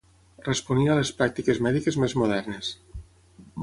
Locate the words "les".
1.01-1.11